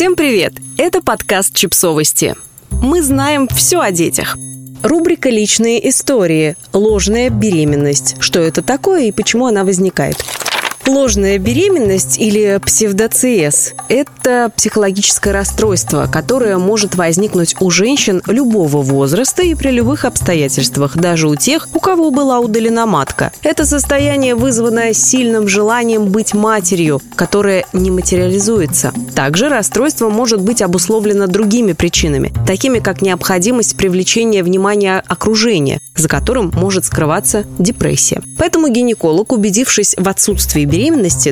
Всем 0.00 0.16
привет! 0.16 0.54
Это 0.78 1.02
подкаст 1.02 1.54
«Чипсовости». 1.54 2.34
Мы 2.70 3.02
знаем 3.02 3.46
все 3.48 3.80
о 3.80 3.90
детях. 3.90 4.38
Рубрика 4.82 5.28
«Личные 5.28 5.90
истории. 5.90 6.56
Ложная 6.72 7.28
беременность». 7.28 8.16
Что 8.18 8.40
это 8.40 8.62
такое 8.62 9.02
и 9.02 9.12
почему 9.12 9.44
она 9.44 9.62
возникает? 9.62 10.16
Ложная 10.92 11.38
беременность 11.38 12.18
или 12.18 12.60
псевдоциез– 12.66 13.74
это 13.88 14.50
психологическое 14.56 15.30
расстройство, 15.30 16.08
которое 16.10 16.58
может 16.58 16.96
возникнуть 16.96 17.54
у 17.60 17.70
женщин 17.70 18.20
любого 18.26 18.82
возраста 18.82 19.44
и 19.44 19.54
при 19.54 19.70
любых 19.70 20.04
обстоятельствах, 20.04 20.96
даже 20.96 21.28
у 21.28 21.36
тех, 21.36 21.68
у 21.74 21.78
кого 21.78 22.10
была 22.10 22.40
удалена 22.40 22.86
матка. 22.86 23.30
Это 23.44 23.66
состояние 23.66 24.34
вызвано 24.34 24.92
сильным 24.92 25.46
желанием 25.46 26.06
быть 26.06 26.34
матерью, 26.34 27.00
которое 27.14 27.66
не 27.72 27.92
материализуется. 27.92 28.92
Также 29.14 29.48
расстройство 29.48 30.08
может 30.08 30.40
быть 30.40 30.60
обусловлено 30.60 31.28
другими 31.28 31.72
причинами, 31.72 32.32
такими 32.48 32.80
как 32.80 33.00
необходимость 33.00 33.76
привлечения 33.76 34.42
внимания 34.42 35.04
окружения, 35.06 35.78
за 35.94 36.08
которым 36.08 36.50
может 36.56 36.84
скрываться 36.84 37.44
депрессия. 37.60 38.22
Поэтому 38.38 38.68
гинеколог, 38.70 39.30
убедившись 39.30 39.94
в 39.96 40.08
отсутствии 40.08 40.64
беременности, 40.64 40.79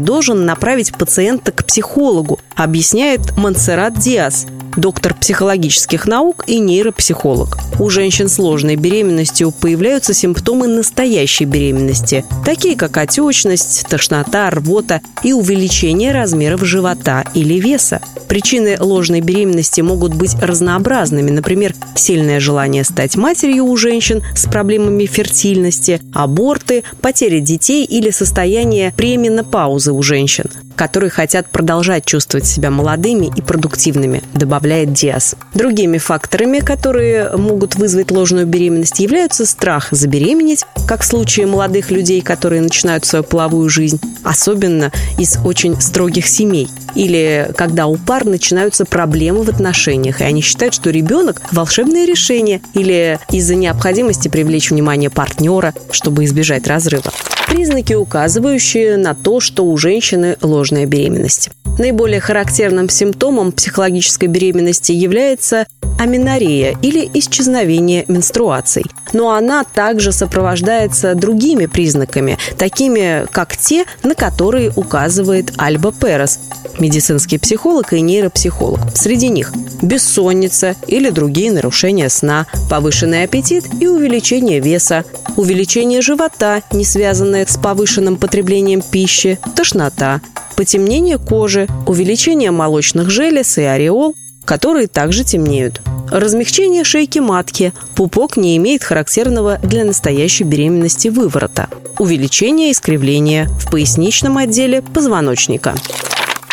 должен 0.00 0.44
направить 0.44 0.94
пациента 0.94 1.52
к 1.52 1.64
психологу, 1.64 2.38
объясняет 2.54 3.36
Монсеррат 3.36 3.98
Диас, 3.98 4.46
доктор 4.78 5.14
психологических 5.14 6.06
наук 6.06 6.44
и 6.46 6.60
нейропсихолог. 6.60 7.58
У 7.78 7.90
женщин 7.90 8.28
с 8.28 8.34
сложной 8.34 8.76
беременностью 8.76 9.50
появляются 9.50 10.14
симптомы 10.14 10.68
настоящей 10.68 11.44
беременности, 11.44 12.24
такие 12.44 12.76
как 12.76 12.96
отечность, 12.96 13.86
тошнота, 13.88 14.50
рвота 14.50 15.00
и 15.22 15.32
увеличение 15.32 16.12
размеров 16.12 16.64
живота 16.64 17.24
или 17.34 17.54
веса. 17.54 18.00
Причины 18.28 18.76
ложной 18.78 19.20
беременности 19.20 19.80
могут 19.80 20.14
быть 20.14 20.34
разнообразными, 20.40 21.30
например, 21.30 21.74
сильное 21.94 22.40
желание 22.40 22.84
стать 22.84 23.16
матерью 23.16 23.64
у 23.64 23.76
женщин 23.76 24.22
с 24.36 24.44
проблемами 24.44 25.06
фертильности, 25.06 26.00
аборты, 26.12 26.84
потеря 27.00 27.40
детей 27.40 27.84
или 27.84 28.10
состояние 28.10 28.92
пременопаузы 29.28 29.92
у 29.92 30.02
женщин, 30.02 30.46
которые 30.74 31.10
хотят 31.10 31.50
продолжать 31.50 32.06
чувствовать 32.06 32.46
себя 32.46 32.70
молодыми 32.70 33.30
и 33.36 33.42
продуктивными, 33.42 34.22
добавляет 34.32 34.94
Диас. 34.94 35.36
Другими 35.52 35.98
факторами, 35.98 36.60
которые 36.60 37.36
могут 37.36 37.74
вызвать 37.74 38.10
ложную 38.10 38.46
беременность, 38.46 38.98
являются 39.00 39.44
страх 39.44 39.88
забеременеть, 39.90 40.64
как 40.86 41.02
в 41.02 41.06
случае 41.06 41.46
молодых 41.46 41.90
людей, 41.90 42.22
которые 42.22 42.62
начинают 42.62 43.04
свою 43.04 43.22
половую 43.22 43.68
жизнь, 43.68 44.00
особенно 44.24 44.92
из 45.18 45.36
очень 45.44 45.78
строгих 45.78 46.26
семей, 46.26 46.68
или 46.98 47.48
когда 47.56 47.86
у 47.86 47.96
пар 47.96 48.24
начинаются 48.24 48.84
проблемы 48.84 49.44
в 49.44 49.48
отношениях, 49.48 50.20
и 50.20 50.24
они 50.24 50.42
считают, 50.42 50.74
что 50.74 50.90
ребенок– 50.90 51.40
волшебное 51.52 52.04
решение, 52.04 52.60
или 52.74 53.20
из-за 53.30 53.54
необходимости 53.54 54.26
привлечь 54.26 54.70
внимание 54.70 55.08
партнера, 55.08 55.72
чтобы 55.92 56.24
избежать 56.24 56.66
разрыва. 56.66 57.12
Признаки, 57.48 57.94
указывающие 57.94 58.96
на 58.96 59.14
то, 59.14 59.38
что 59.38 59.64
у 59.64 59.76
женщины 59.76 60.36
ложная 60.42 60.86
беременность. 60.86 61.50
Наиболее 61.78 62.20
характерным 62.20 62.88
симптомом 62.88 63.52
психологической 63.52 64.28
беременности 64.28 64.90
является 64.90 65.66
аменорея 65.98 66.76
или 66.82 67.08
исчезновение 67.14 68.04
менструаций. 68.08 68.84
Но 69.12 69.32
она 69.32 69.64
также 69.64 70.12
сопровождается 70.12 71.14
другими 71.14 71.66
признаками, 71.66 72.38
такими 72.56 73.26
как 73.30 73.56
те, 73.56 73.84
на 74.02 74.14
которые 74.14 74.72
указывает 74.76 75.52
Альба 75.56 75.92
Перес, 75.92 76.40
медицинский 76.78 77.38
психолог 77.38 77.92
и 77.92 78.00
нейропсихолог. 78.00 78.80
Среди 78.94 79.28
них 79.28 79.52
бессонница 79.82 80.76
или 80.86 81.10
другие 81.10 81.52
нарушения 81.52 82.08
сна, 82.08 82.46
повышенный 82.70 83.24
аппетит 83.24 83.64
и 83.80 83.86
увеличение 83.86 84.60
веса, 84.60 85.04
увеличение 85.36 86.02
живота, 86.02 86.62
не 86.72 86.84
связанное 86.84 87.46
с 87.46 87.56
повышенным 87.56 88.16
потреблением 88.16 88.82
пищи, 88.82 89.38
тошнота, 89.56 90.20
потемнение 90.56 91.18
кожи, 91.18 91.68
увеличение 91.86 92.50
молочных 92.50 93.10
желез 93.10 93.58
и 93.58 93.62
ореол, 93.62 94.14
которые 94.48 94.86
также 94.86 95.24
темнеют. 95.24 95.82
Размягчение 96.10 96.82
шейки 96.82 97.18
матки. 97.18 97.74
Пупок 97.94 98.38
не 98.38 98.56
имеет 98.56 98.82
характерного 98.82 99.58
для 99.62 99.84
настоящей 99.84 100.44
беременности 100.44 101.08
выворота. 101.08 101.68
Увеличение 101.98 102.72
искривления 102.72 103.46
в 103.60 103.70
поясничном 103.70 104.38
отделе 104.38 104.80
позвоночника. 104.80 105.74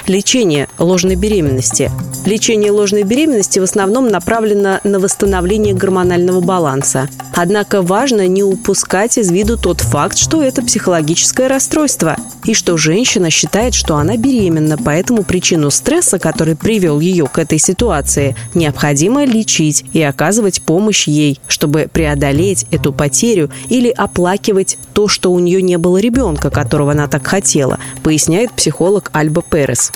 Лечение 0.07 0.67
ложной 0.77 1.15
беременности. 1.15 1.89
Лечение 2.25 2.69
ложной 2.69 3.03
беременности 3.03 3.59
в 3.59 3.63
основном 3.63 4.09
направлено 4.09 4.81
на 4.83 4.99
восстановление 4.99 5.73
гормонального 5.73 6.41
баланса. 6.41 7.07
Однако 7.35 7.81
важно 7.81 8.27
не 8.27 8.43
упускать 8.43 9.17
из 9.17 9.29
виду 9.29 9.57
тот 9.57 9.81
факт, 9.81 10.17
что 10.17 10.41
это 10.41 10.61
психологическое 10.61 11.47
расстройство, 11.47 12.15
и 12.45 12.53
что 12.53 12.77
женщина 12.77 13.29
считает, 13.29 13.73
что 13.73 13.97
она 13.97 14.15
беременна, 14.15 14.77
поэтому 14.77 15.23
причину 15.23 15.69
стресса, 15.69 16.17
который 16.17 16.55
привел 16.55 17.01
ее 17.01 17.27
к 17.27 17.37
этой 17.37 17.59
ситуации, 17.59 18.35
необходимо 18.53 19.25
лечить 19.25 19.83
и 19.91 20.01
оказывать 20.01 20.61
помощь 20.61 21.07
ей, 21.07 21.39
чтобы 21.47 21.89
преодолеть 21.91 22.65
эту 22.71 22.93
потерю 22.93 23.49
или 23.67 23.89
оплакивать 23.89 24.77
то, 24.93 25.09
что 25.09 25.31
у 25.33 25.39
нее 25.39 25.61
не 25.61 25.77
было 25.77 25.97
ребенка, 25.97 26.49
которого 26.49 26.93
она 26.93 27.07
так 27.07 27.27
хотела, 27.27 27.79
поясняет 28.01 28.53
психолог 28.53 29.09
Альба 29.13 29.41
Перес. 29.41 29.91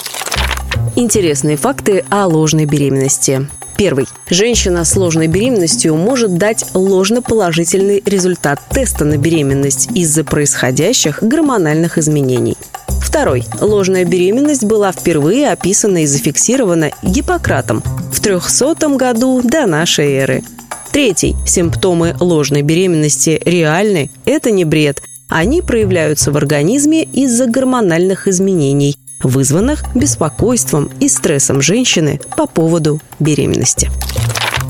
Интересные 0.95 1.55
факты 1.55 2.03
о 2.09 2.27
ложной 2.27 2.65
беременности. 2.65 3.47
Первый. 3.79 4.07
Женщина 4.29 4.83
с 4.83 4.93
ложной 4.97 5.27
беременностью 5.27 5.95
может 5.95 6.37
дать 6.37 6.65
ложноположительный 6.73 8.03
результат 8.05 8.59
теста 8.69 9.05
на 9.05 9.15
беременность 9.15 9.87
из-за 9.95 10.25
происходящих 10.25 11.23
гормональных 11.23 11.97
изменений. 11.97 12.57
Второй. 13.01 13.45
Ложная 13.61 14.03
беременность 14.03 14.65
была 14.65 14.91
впервые 14.91 15.49
описана 15.49 16.03
и 16.03 16.07
зафиксирована 16.07 16.91
Гиппократом 17.03 17.81
в 18.11 18.19
300 18.19 18.97
году 18.97 19.41
до 19.41 19.65
нашей 19.65 20.11
эры. 20.11 20.43
Третий. 20.91 21.37
Симптомы 21.47 22.17
ложной 22.19 22.63
беременности 22.63 23.41
реальны. 23.45 24.11
Это 24.25 24.51
не 24.51 24.65
бред. 24.65 25.01
Они 25.29 25.61
проявляются 25.61 26.33
в 26.33 26.37
организме 26.37 27.03
из-за 27.03 27.45
гормональных 27.45 28.27
изменений, 28.27 28.97
вызванных 29.21 29.83
беспокойством 29.95 30.89
и 30.99 31.09
стрессом 31.09 31.61
женщины 31.61 32.19
по 32.37 32.47
поводу 32.47 32.99
беременности. 33.19 33.91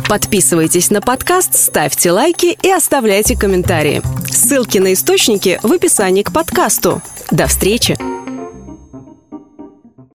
Подписывайтесь 0.08 0.90
на 0.90 1.02
подкаст, 1.02 1.56
ставьте 1.56 2.12
лайки 2.12 2.58
и 2.62 2.72
оставляйте 2.72 3.38
комментарии. 3.38 4.02
Ссылки 4.32 4.80
на 4.80 4.94
источники 4.94 5.60
в 5.62 5.72
описании 5.72 6.24
к 6.24 6.32
подкасту. 6.32 7.02
До 7.30 7.46
встречи! 7.46 8.19